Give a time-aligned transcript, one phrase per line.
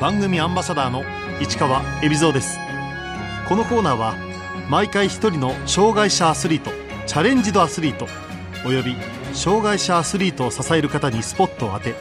[0.00, 1.04] 番組アンバサダーの
[1.42, 2.58] 市川恵比蔵です。
[3.46, 4.14] このコーナーは
[4.70, 6.70] 毎回一人の障害者アスリート
[7.06, 8.06] チャレンジドアスリート
[8.64, 8.96] および
[9.34, 11.94] 障害者アスリートを支える方にスポットを当て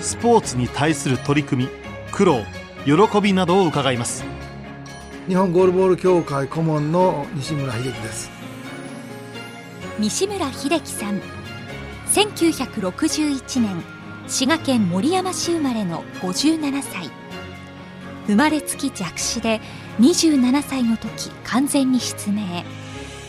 [0.00, 1.70] スポーツに対する取り組み
[2.12, 2.44] 苦労
[2.86, 4.24] 喜びなどを伺います。
[5.28, 8.30] 日本ゴールボール協会顧問の西村秀樹です。
[9.98, 11.20] 西村秀樹さん
[12.06, 13.84] 1961年
[14.28, 17.23] 滋賀県守山市生まれの57歳
[18.26, 19.60] 生まれつき弱視で
[20.00, 22.64] 27歳の時完全に失明。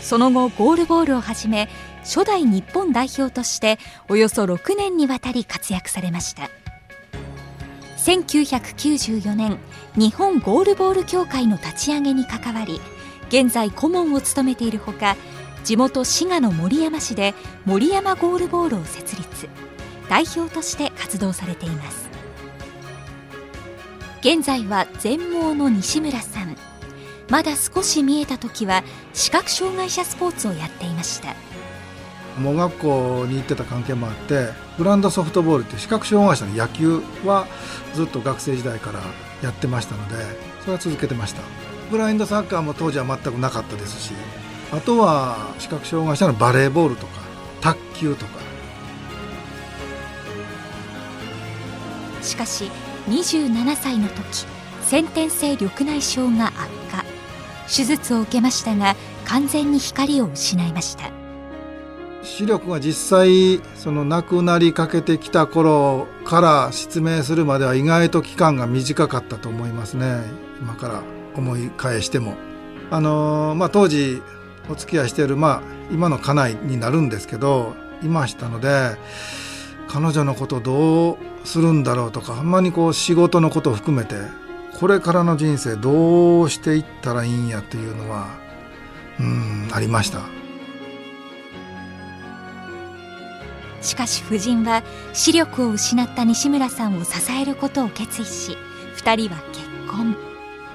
[0.01, 1.67] その後ゴールボールをはじめ
[2.03, 6.49] 初代日本代表としておよそ6年にわたり活躍されました。
[7.97, 9.57] 1994年
[9.95, 12.79] 日本ゴールボール協会の立ち上げに関わり
[13.29, 15.15] 現在顧問を務めているほか
[15.63, 17.33] 地元滋賀の守山市で
[17.65, 19.49] 守山ゴールボールを設立
[20.07, 22.04] 代表として活動されています。
[24.25, 26.55] 現在は全盲の西村さん。
[27.29, 31.35] まだ少し見えた時は視覚障害者スポーツをやっていました。
[32.39, 34.47] 盲学校に行ってた関係もあって
[34.79, 37.45] グランドソフトボールって視覚障害者の野球は
[37.93, 38.99] ずっと学生時代から
[39.43, 40.15] やってましたので
[40.61, 41.43] それは続けてました。
[41.91, 44.13] ブラインドサッカーも当時は全くなかったですし
[44.71, 47.21] あとは視覚障害者のバレーボールとか
[47.61, 48.43] 卓球とか。
[52.23, 52.71] しかし
[53.07, 54.45] 27歳の時
[54.81, 56.53] 先天性緑内障が悪
[56.91, 57.03] 化。
[57.67, 61.09] 手術を受けましたが完全に光を失いました。
[62.23, 70.21] 視力が実際その亡くなりかけてきた頃から失明するまでは意外と期間が短かったと思いますね。
[70.59, 71.03] 今から
[71.35, 72.35] 思い返しても。
[72.91, 74.21] あのー、まあ当時
[74.69, 78.95] お付き合いしているまあ今の家内になるんですけどいましたので
[79.87, 84.15] 彼女のことどうするんだろうとかあんまりこう仕事のことを含めて
[84.79, 88.27] これからの人生どうしていったらいいんやっていうのは
[89.19, 90.19] うんありました。
[93.81, 98.57] しかし夫人は視力を失った西村さんを支えることを決意し
[98.97, 100.17] 2人は結婚。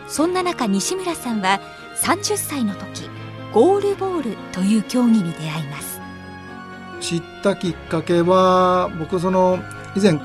[0.06, 1.60] そんな中西村さんは
[2.02, 3.10] 30歳の時
[3.52, 5.89] ゴールボールという競技に出会います。
[7.00, 9.58] 知ったきっかけは僕その
[9.96, 10.18] 以前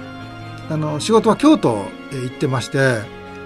[0.69, 3.01] あの仕事は京都へ行ってまして、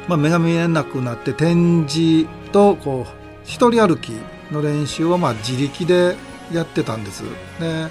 [0.07, 3.13] まあ、目が見えなくなって展示とこう
[3.43, 4.11] 一人歩き
[4.51, 6.15] の練習をまあ自力で
[6.51, 7.23] やってたんです。
[7.59, 7.87] で、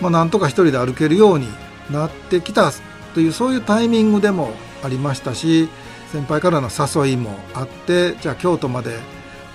[0.00, 1.48] まあ、なんとか一人で歩けるように
[1.90, 2.70] なってきた
[3.14, 4.52] というそういうタイミングでも
[4.82, 5.68] ありましたし
[6.12, 8.98] 先輩からの誘いもあってじゃあ京都まで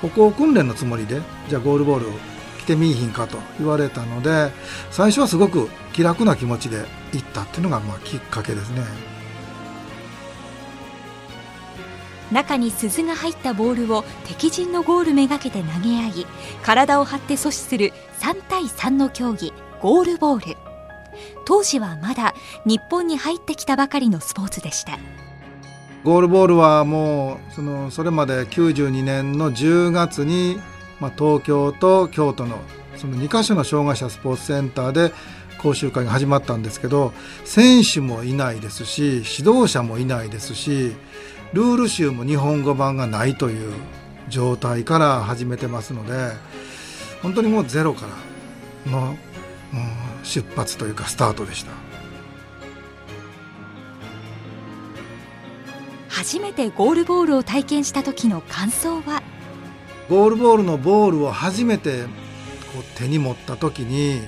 [0.01, 2.30] 歩行訓練のつもりでじゃあゴールボール
[2.61, 4.51] 来てみいひんかと言われたので
[4.91, 8.83] 最初はすごく気楽な気持ちで行ったっていうのがまあきっかけですね。
[12.31, 16.27] 中に鈴が入ったボールを敵陣のゴールめがけて投げ合い
[16.63, 17.91] 体を張って阻止する
[18.21, 19.51] 3対3の競技
[19.81, 20.57] ゴールボール。
[21.45, 22.33] 当時はまだ
[22.65, 24.97] 日本に入ってきたばかりのスポーツでした。
[26.05, 30.59] ゴールボールはもうそのそれまで92年の10月に、
[31.01, 32.59] まあ、東京と京都の
[32.95, 35.11] その2カ所の障害者スポーツセンターで
[35.57, 37.11] 講習会が始まったんですけど
[37.43, 40.93] 選手もいないですし指導者もいないですし
[41.53, 43.73] ルール集も日本語版がないという
[44.29, 46.33] 状態から始めてますので
[47.21, 48.05] 本当にもうゼロか
[48.85, 49.15] らの、うん、
[50.23, 51.71] 出発というかスタートでした。
[56.07, 59.30] 初めてゴールボールを体験した時の感想は？
[60.11, 62.09] ゴールボールのボールを初めてこ
[62.81, 64.19] う手に持った時に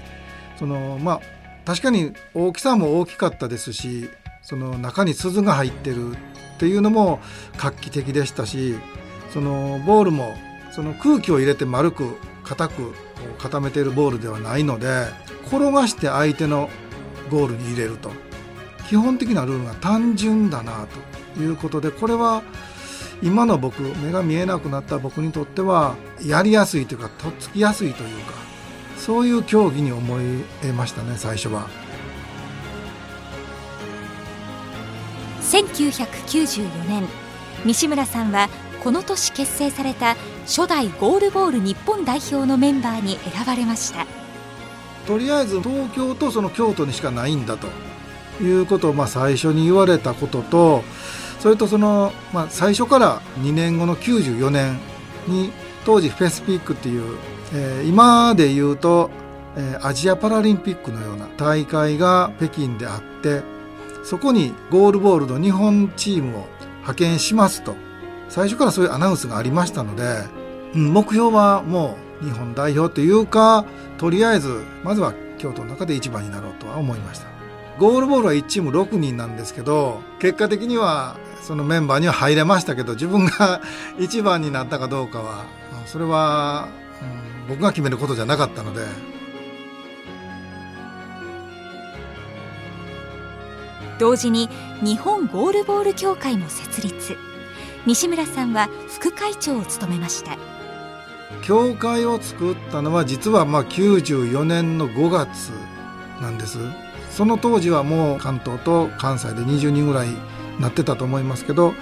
[0.58, 1.22] そのまあ
[1.66, 4.10] 確かに大きさも大きかったですし
[4.42, 6.16] その中に鈴が入ってるっ
[6.58, 7.20] ていうのも
[7.58, 8.78] 画期的でしたし
[9.34, 10.34] そのボールも
[10.72, 12.16] その空気を入れて丸く
[12.46, 12.94] 硬く
[13.38, 14.88] 固めているボールではないので
[15.48, 16.70] 転がして相手の
[17.30, 18.10] ゴールに入れると。
[18.88, 20.88] 基本的なルールが単純だな
[21.36, 22.44] ということでこれは
[23.24, 28.34] 今の僕目が見えなくなった僕にとってはやりやすいというかとっつきやすいというか
[28.98, 31.68] そういう競技に思い得ましたね最初は。
[35.42, 37.04] 1994年
[37.66, 38.50] 西村さんは
[38.84, 40.16] この年結成された
[40.46, 44.06] 初代ゴールボール日本代表のメンバーに選ばれました
[45.06, 47.68] とりあえず東京とその京都にしかないんだと
[48.44, 50.84] いうことをまあ最初に言われたことと
[51.44, 54.80] それとその、まあ、最初から2年後の94年
[55.28, 55.52] に
[55.86, 57.18] 当時フェスピックっていう、
[57.54, 59.12] えー、今で言うと、
[59.58, 63.42] えー、アジアパラリンピックのような大会が北京であって
[64.06, 67.76] そこにゴールボールの日本チームを派遣しますと。
[68.30, 70.04] 最初からそういうアナウンスがありましたので、
[70.76, 73.66] うん、目標はもう日本代表というか
[73.98, 77.28] とりあえずまずは京都の中で一番になろうとは思いました。
[77.80, 83.62] ゴールボールは1チーム6人なんですけど結果的にはそのメンバーには入れましたけど自分が
[84.00, 85.44] 一番になったかどうかは
[85.86, 86.70] それは、
[87.02, 89.14] うん、僕が決めることじゃなかったので。
[94.00, 94.50] 同時に
[94.82, 97.16] 日本ゴールボール協会も設立。
[97.86, 100.38] 西村さんは副会長を務めました。
[101.44, 105.52] 協会を作ったのは実はまあ94年の5月
[106.22, 106.58] なんです。
[107.12, 110.08] その当時はもう関東と関西で20人ぐらい
[110.60, 111.74] なってたと思いますけど、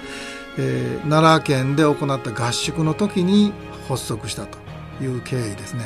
[0.58, 3.52] えー、奈良県で行った合宿の時に
[3.88, 4.58] 発足したと
[5.02, 5.84] いう経緯ですね。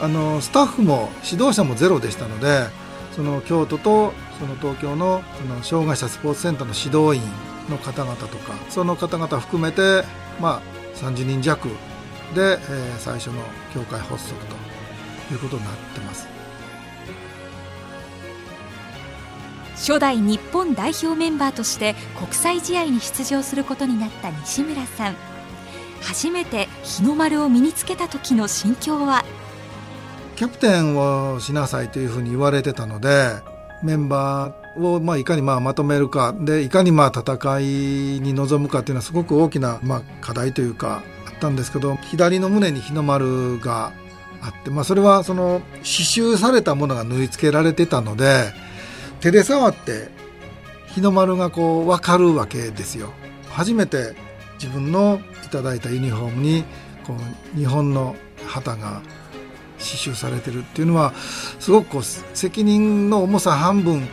[0.00, 2.66] あのスタッフも指導者もゼロでしたので
[3.14, 10.04] その京都とその東京のその障害者スポーツセンターの指導員の方々とかその方々含めて、
[10.38, 10.62] まあ、
[10.96, 11.68] 30人弱
[12.34, 13.40] で、えー、最初の
[13.72, 16.35] 協会発足ということになってます。
[19.76, 25.16] 初代日本代表メンバーとして国際試合に出場することになった西村さん。
[26.02, 29.24] 初めて日の丸を身につけた時の心境は？
[30.36, 33.30] キャプテンをしなさいというふうに言われてたので
[33.82, 37.64] メンバーをまあいかにまあまとめるかでいかにまあ戦い
[38.20, 43.92] に臨むかというのはすごく大きなまあ課題というかあったんですけど左の胸に日の丸が
[44.42, 48.52] あって、まあ、それはその刺繍されたものが縫い付けられてたので
[49.20, 50.08] 手で触って
[50.88, 53.12] 日の丸がこう分かるわけですよ。
[53.50, 54.14] 初めて
[54.54, 56.64] 自分のいただいたユニフォームに
[57.04, 57.14] こ
[57.54, 58.16] う日本の
[58.46, 59.02] 旗が
[59.78, 61.12] 刺繍されてるっていうのは
[61.58, 64.08] すごくこう責任の重さ半分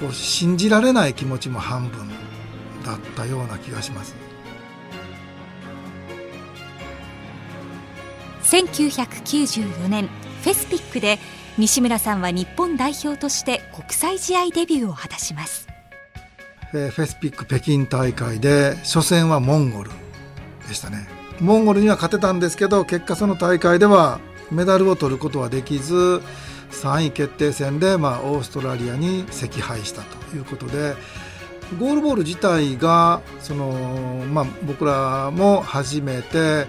[0.00, 2.08] こう信じられない気持ちも半分
[2.84, 4.14] だったような気がします。
[8.44, 10.08] 1994年
[10.42, 11.18] フェスピックで
[11.56, 15.66] 西村さんは日本代表として国際試合デビューを果たします。
[16.70, 19.90] フェスピック北京大会で初戦はモンゴル
[20.68, 21.08] でしたね。
[21.40, 24.20] モンゴルには勝てたんですけど結果その大会では
[24.52, 26.22] メダルを取ることはできず
[26.70, 30.94] 3位決定戦で、まあ、オーストラリアに惜敗したということで
[31.80, 33.72] ゴールボール自体がその、
[34.30, 36.66] まあ、僕らも初めて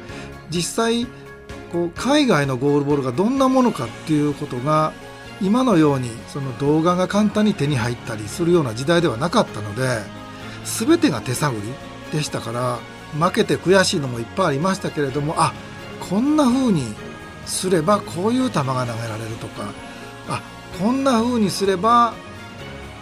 [0.49, 1.05] 実際
[1.71, 4.93] こう海外のゴールボールがどんなものかっていうことが
[5.41, 9.99] 今のようにその動画が簡単に手に入ったりするような時代ではなかったので
[10.63, 11.61] 全てが手探り
[12.17, 12.79] でしたから
[13.19, 15.53] 負けて悔しいのもいっぱいありましたけれどもあ
[16.09, 16.83] こんな風に
[17.45, 19.71] すればこういう球が投げられるとか
[20.27, 20.41] あ
[20.79, 22.13] こんな風にすれば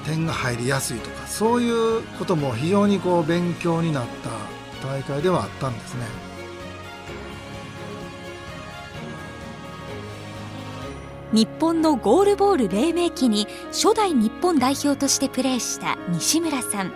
[0.06, 4.06] 点が入りやすいとかそういうことも非常にこう勉強になっ
[4.82, 6.33] た大会ではあったんですね。
[11.34, 16.94] 日本のゴールボール黎明期に初代日本代表としてプレーした西村さん。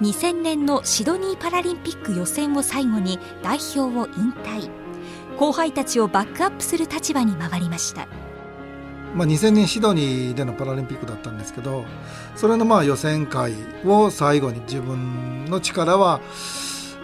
[0.00, 4.68] 2000年のシドニーパラリンピック予選を最後に代表を引退。
[5.38, 8.08] 後輩たちをバックアップする立場に回りました。
[9.14, 11.84] まあ、2000年シドニーでのパラリンピックだったんですけど
[12.34, 13.52] それのまあ予選会
[13.84, 16.22] を最後に自分の力は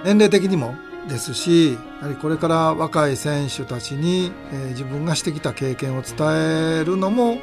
[0.06, 0.75] 年齢的にも
[1.08, 6.16] ですしやはりこれから若い選手たちに、えー、自分がしてきた経験を伝
[6.80, 7.38] えるのも、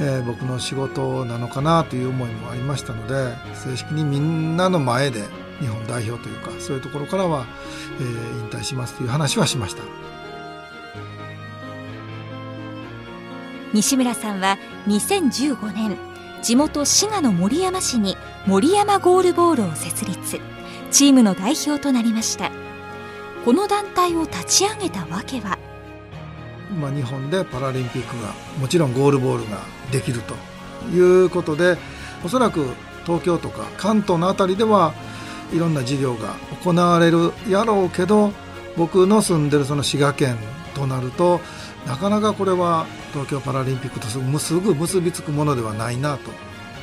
[0.00, 5.22] えー、僕の仕事なのかなという思いもありましたので正式にみんなの前で
[5.60, 7.46] 日本代表というかそういうところからは、
[8.00, 9.82] えー、引退しますという話はしました。
[13.72, 15.96] 西村さんは2015年
[16.42, 20.40] 地元滋賀の守山市に森山ゴールボールを設立。
[20.92, 22.61] チームの代表となりました。
[23.44, 25.58] この団体を立ち上げたわけは。
[26.80, 29.58] まあ、日本でパラリンピックがもちろんゴールボールが
[29.90, 30.34] できると
[30.94, 31.76] いうことで
[32.24, 32.64] おそらく
[33.04, 34.94] 東京とか関東の辺りでは
[35.52, 36.34] いろんな事業が
[36.64, 38.32] 行われるやろうけど
[38.76, 40.38] 僕の住んでるその滋賀県
[40.74, 41.40] となると
[41.86, 44.18] なかなかこれは東京パラリンピックとす
[44.58, 46.16] ぐ結びつくものではないな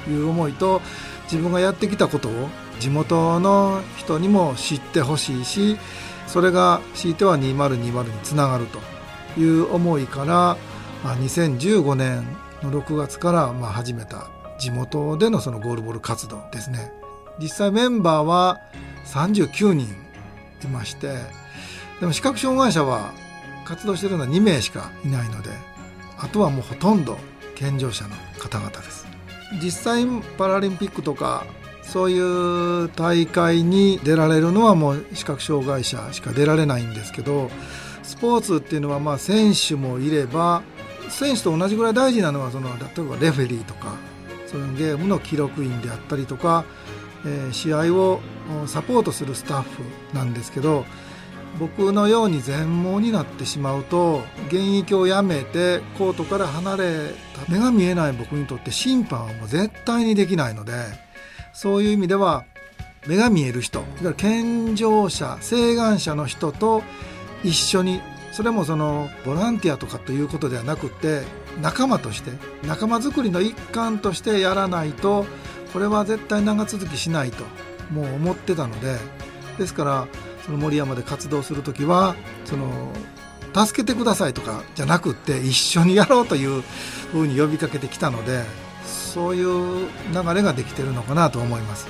[0.06, 0.82] という思いと
[1.24, 2.50] 自分がやってきたことを
[2.80, 5.78] 地元の人にも知ってほしいし
[6.28, 8.80] それが強いては2020につながると
[9.40, 10.58] いう思いから、
[11.04, 12.28] まあ、2015年
[12.62, 14.28] の6月からまあ始めた
[14.60, 16.92] 地元でのそのゴールボール活動ですね。
[17.40, 18.60] 実際メンバーは
[19.06, 19.88] 39人
[20.64, 21.16] いまして
[22.00, 23.14] でも視覚障害者は
[23.66, 25.50] 活動しているのは2名しかいないので
[26.18, 27.18] あとはもうほとんど
[27.56, 29.08] 健常者の方々です
[29.64, 30.06] 実際
[30.38, 31.46] パラリンピックとか
[31.90, 37.50] そういう大会に出られるのはもう視覚障害者しか出られないんですけど
[38.04, 40.62] スポーツっていうのはまあ選手もいれば
[41.10, 43.96] 選手と同じぐらい大事なのはその例えばレフェリーとか
[44.46, 46.64] そういうゲームの記録員であったりとか、
[47.26, 48.20] えー、試合を
[48.68, 50.86] サポートするスタッフなんですけど
[51.60, 57.14] 僕のように全盲になってしまうと現役をやめてコートから離れ
[57.46, 60.74] た目が見えない僕にとって審判はもう絶対にできないので
[61.54, 62.46] そういう意味では
[63.08, 63.80] 目が見える人。
[63.80, 66.84] だから健常者請願者の人と
[67.44, 68.02] 一緒に
[68.32, 71.24] それもそのボランティアとかということではなくて
[71.62, 72.32] 仲間として
[72.66, 75.26] 仲間づくりの一環としてやらないと
[75.74, 77.44] これは絶対長続きしないと
[77.92, 78.98] もう思ってたので
[79.58, 80.08] ですから
[80.46, 82.16] その森山で活動する時は
[82.46, 82.92] その
[83.54, 86.62] 助けてくださいとかじゃなくって一緒にやろうという
[87.12, 88.44] ふうに呼びかけてきたので
[89.10, 91.88] そういう流れができてるのかなと思います。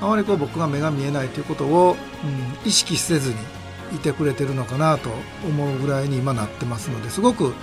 [0.00, 3.36] あまりこう僕が目が見えないということを、うん、意識せずに
[3.94, 5.10] いてくれてるのかなと
[5.46, 7.54] 思うぐらいに今なってますのですごく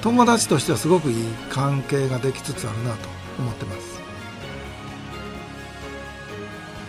[0.00, 3.92] 友達としてはすごくいい関係ができつつあるなと思ってます。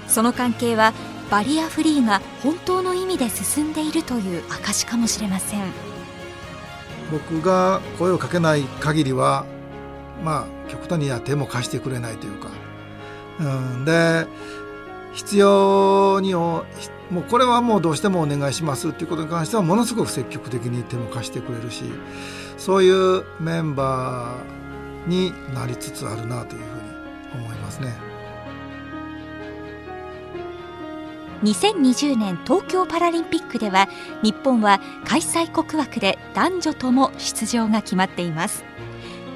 [0.08, 0.94] その関係は
[1.32, 5.62] バリアフリーが本当の意味で進んでいるという証かもしれません。
[7.12, 9.46] 僕が声をかけない限りは
[10.24, 12.50] まあ極端には手も貸してくれないというか、
[13.40, 13.44] う
[13.82, 14.26] ん、で
[15.14, 16.64] 必要にも
[17.12, 21.84] うこれはもうどうしてもお願いしますっていうことに関してはものすごく積極的に手も貸してくれるし
[22.58, 28.14] そういうメンバーになりつつあるなというふうに思いますね。
[31.44, 33.90] 2020年東京パラリンピックでは
[34.24, 38.64] 日本は開催国枠で男女とも出場が決まっています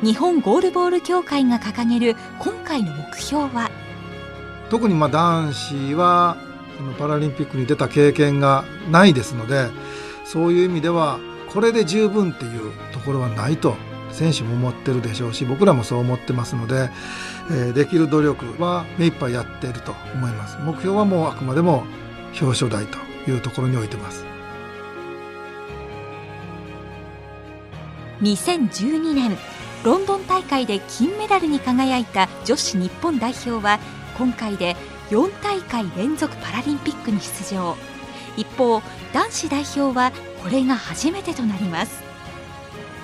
[0.04, 3.72] 日本ゴールボール協会が掲げる今回の目標は？
[4.70, 6.38] 特にまあ男子は
[7.00, 9.70] パラリンピックに出た経験がないですので
[10.24, 11.20] そういう意味では
[11.52, 13.76] これで十分っていうところはないと
[14.12, 16.90] 選手も思ってるでしょうし僕らもそう思ってますので、
[17.50, 20.58] えー、できる努力は目いっぱいやっていると思います。
[20.60, 21.86] 目標はもうあくまでも
[22.40, 23.00] 表彰台と
[23.30, 24.26] いうところに置いてます。
[28.22, 29.38] 2012年
[29.84, 33.80] ロンドン大会で金メダルに輝いた女子日本代表は
[34.18, 34.76] 今回で
[35.10, 37.78] 4大会連続パラリンピックに出場。
[38.36, 38.82] 一方
[39.14, 40.12] 男子代表は
[40.44, 42.04] これが初めてとなります。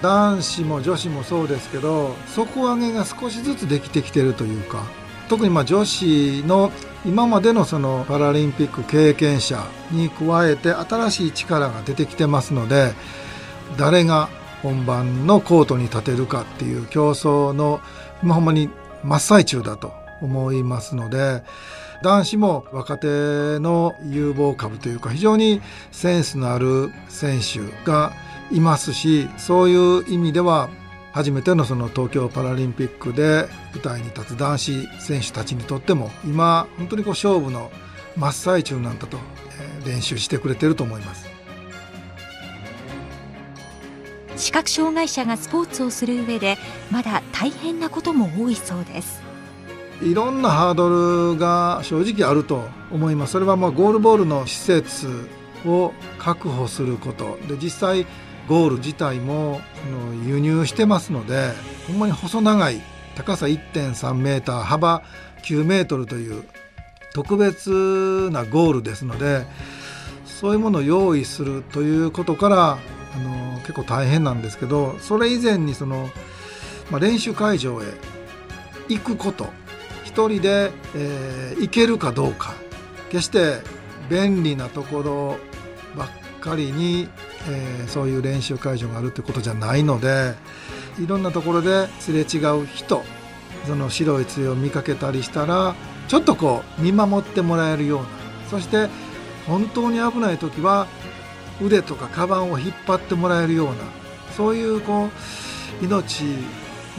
[0.02, 4.84] 男子も女子もそうですけど底上げが少しずつできてきてるというか
[5.30, 6.74] 特にまあ女子の
[7.06, 12.92] 今までのそのパラリンピック経験者に加えて新しい力が出てきてますので
[13.78, 14.28] 誰が
[14.64, 17.82] 本番のコートに立てるかっていう競争の
[18.24, 18.70] 今ほんまに
[19.04, 21.44] 真っ最中だと思いますので
[22.02, 23.08] 男子も若手
[23.60, 28.14] の有望株というか非常にセンスのある選手が
[28.52, 30.70] いますしそういう意味では
[31.12, 37.72] 初めてのその東京パラリンピックで舞台に立つ男子選手たちにとっても今本当にこう勝負の
[38.18, 39.18] 真っ最中なんだと、
[39.86, 41.33] 練習してくれてると思います。
[44.36, 46.58] 視覚障害者がスポーツをする上で
[46.92, 49.22] まだ大変なことも多いそうです。
[50.02, 53.34] いろんなハードルが正直あると思います。
[53.34, 55.08] それはまあゴールボールの施設
[55.66, 57.38] を確保すること。
[57.48, 58.06] で実際
[58.48, 59.62] ゴール自体も
[60.26, 61.52] 輸入してますので
[61.88, 62.82] ほんまに細長い
[63.16, 65.04] 高さ1.3メーター幅
[65.44, 66.44] 9メートルという
[67.14, 69.46] 特別なゴールですので
[70.26, 72.78] そういうものを用意するということから
[73.16, 76.10] あの結構大変なんですけどそれ以前にその、
[76.90, 77.86] まあ、練習会場へ
[78.90, 79.48] 行くこと。
[80.04, 82.54] 一人で、えー、行けるかどうか。
[83.10, 83.62] 決して
[84.10, 85.38] 便利なところ
[85.98, 87.08] ばっかりに、
[87.50, 90.34] えー、そういう練習会場があるってことじゃないので
[91.00, 93.04] いろんなところですれ違う人
[93.66, 95.76] その白い杖を見かけたりしたら
[96.08, 98.08] ちょっとこう見守ってもらえるような。
[98.50, 98.88] そして
[99.48, 100.88] 本当に危ない時は
[101.64, 103.74] 腕とかカバンを引っ張ってもらえるような
[104.36, 105.06] そういうこ
[105.82, 106.24] う命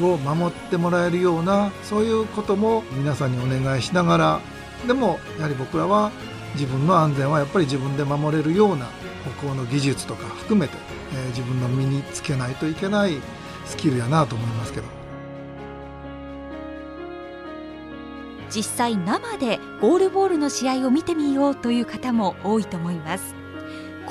[0.00, 4.40] を守ってもらえるようなそういうことも皆さんにお願いしながら
[4.86, 6.10] でもやはり僕らは
[6.54, 8.86] 自分の安全はやっぱり自分で守れるような
[9.24, 10.76] 歩行の技術とか含めて、
[11.14, 13.18] えー、自分の身につけないといけない
[13.64, 14.86] スキルやなと思いますけど。
[18.50, 23.43] 実際生でゴールボールの試合を見てみようという方も多いと思います。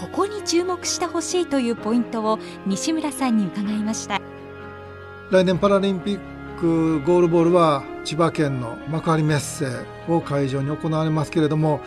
[0.03, 4.19] ここに注目してほしいというポイントを西村さんに伺いました。
[5.31, 6.19] 来年パラリンピッ
[6.59, 9.65] くゴールボールは千葉県の幕張メッセ
[10.07, 11.81] を会場に行われますけれども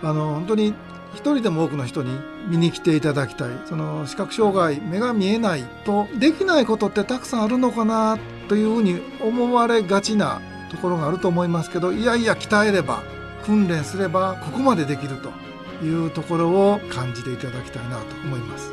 [0.00, 0.74] あの本当に
[1.14, 2.16] 一人でも多くの人に
[2.48, 3.50] 見に来ていただきたい。
[3.64, 8.16] その視覚障害目が見えないとできないことってたくさんあるのかな
[8.48, 13.02] というふうに思われがちなところがあると思いますけどいやいや鍛えれば
[13.44, 15.45] 訓練すればここまでできると。
[15.82, 18.72] いうところを感じていただきたいなと思います。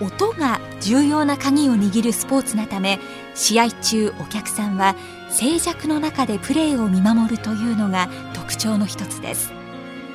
[0.00, 2.98] 音が重要な鍵を握るスポーツなため
[3.34, 4.96] 試合中お客さんは
[5.30, 9.52] 静寂の中でプレーを見守るというのが特徴の一つです。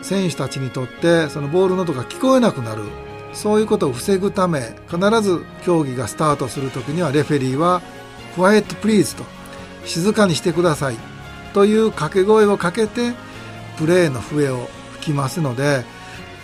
[0.01, 2.83] 選手たちにとってそのボールの音が聞こえなくなる
[3.33, 7.81] そういうことを防ぐため必ず競技がスタートする時にはレフェリーは
[8.35, 9.23] 「クワイエットプリーズ」と
[9.85, 10.97] 「静かにしてください」
[11.53, 13.13] という掛け声をかけて
[13.79, 15.85] プレーの笛を吹きますので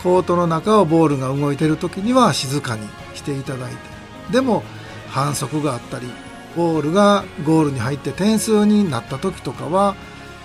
[0.01, 3.77] コートの中をボールが動いてる時には静かにしていただいて
[4.32, 4.63] でも
[5.10, 6.08] 反則があったり
[6.56, 9.96] ボールがゴールに入って点数になった時とかは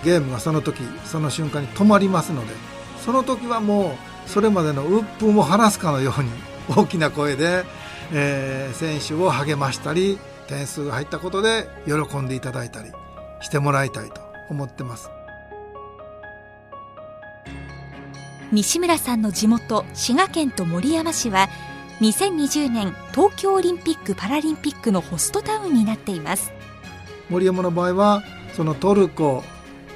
[0.03, 2.53] ゲームがその時その瞬間に止まりますので
[2.97, 3.91] その時はも
[4.25, 6.29] うそれまでの鬱憤を晴らすかのように
[6.75, 7.63] 大きな声で、
[8.13, 12.91] えー、選手を励ましたり点数が入ったことで喜んでいただいたり
[13.41, 15.20] してもらいたいと思ってます。
[18.51, 21.47] 西村さんの地元滋賀県と守山市は
[22.01, 26.51] 2020年東京オリンピック・パラリンピックのホストタウンになっています。
[27.29, 29.45] 森山の場合はそのトルコ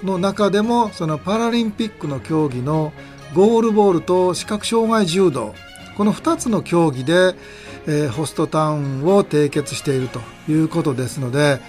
[0.04, 2.94] の中でもそのパラリンピックの競技の
[3.34, 5.54] ゴールボールと視覚障害柔道
[5.98, 7.36] この2つの競技で、
[7.88, 11.60] えー、ホストタウンを締結しているということですので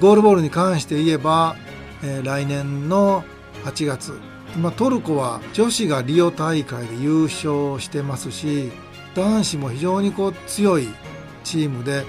[0.00, 1.56] ゴールボールに関して言えば、
[2.04, 3.24] えー、来年の
[3.64, 8.72] 8月今トルコは女子がリオ大会で優勝してますし
[9.14, 10.88] 男子も非常にこう強い
[11.44, 12.04] チームで、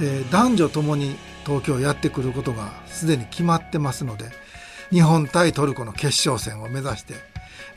[0.00, 4.26] えー、男女ともに東京やってくることがすでに決まってますので
[4.90, 7.14] 日本対トルコの決勝戦を目指して、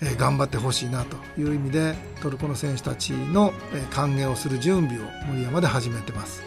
[0.04, 6.44] えー、頑張ってほしいなという意味でトルコの選手たちの、えー、歓迎をする準備を森山で始めてます。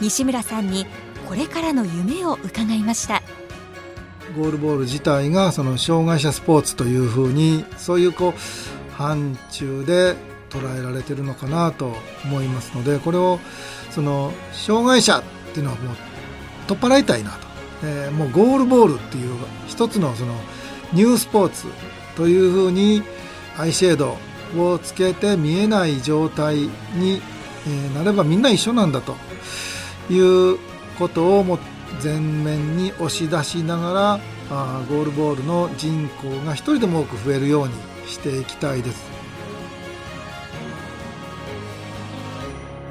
[0.00, 0.86] 西村さんに
[1.26, 3.22] これからの夢を伺いました。
[4.36, 10.14] ゴールボール自体がその障害者スポーツというふうにそういうこう範疇で
[10.50, 11.94] 捉えられてるのかなと
[12.24, 13.40] 思いますのでこれを
[13.90, 15.22] その障害者っ
[15.52, 15.96] ていうのはもう
[16.66, 17.38] 取っ払いたいなと、
[17.84, 19.34] えー、もうゴールボールっていう
[19.66, 20.34] 一つのその
[20.92, 21.66] ニュースポーツ
[22.14, 23.02] というふうに
[23.56, 24.16] アイシェード
[24.56, 27.20] をつけて見えない状態に、
[27.94, 29.16] なればみんな一緒なんだと
[30.08, 30.58] いう
[30.98, 31.58] ことをも
[32.02, 37.74] 前面に押し出しながらあゴールボールの人口が一人でも多く増えるように
[38.06, 39.16] していきたいです。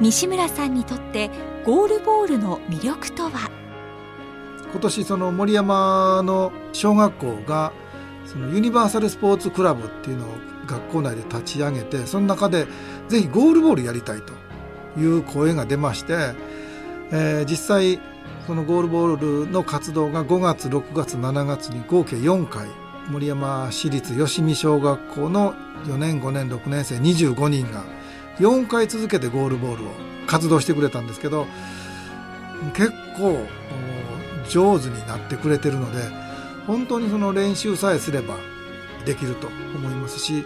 [0.02, 1.30] 西村さんにとって
[1.66, 3.50] ゴールボールの魅力とは？
[4.72, 7.72] 今年その森山の小学校が
[8.26, 10.30] そのユニバーサルスポーツクラブっていうのを
[10.68, 12.68] 学校内で立ち上げてその中で
[13.08, 14.34] ぜひゴールボールやりたいと
[15.00, 16.34] いう声が出まして、
[17.12, 18.02] えー、実際
[18.48, 22.68] そのゴールボールの活動が5月6月7月に合計4回
[23.10, 25.54] 森山市立吉見小学校の
[25.86, 27.84] 4年5年6年生25人が
[28.40, 29.88] 4回続けてゴールボールを
[30.28, 31.46] 活動してくれたんですけど
[32.74, 33.46] 結構
[34.50, 36.04] 上手になってくれてるので
[36.68, 38.36] 本当にその練習さえすれば
[39.06, 40.46] できると思いますし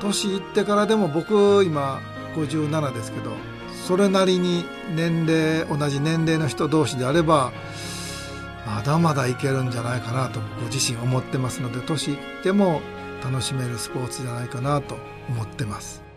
[0.00, 2.00] 年いってからでも僕今
[2.34, 3.32] 57ですけど
[3.90, 7.50] それなりに年齢同じ年齢の人同士であれば
[8.64, 12.82] まだまだいけるんじゃないかなとご自身思ってますので年いっても
[13.20, 14.96] 楽しめるスポーツじゃないかなと
[15.28, 16.09] 思ってます。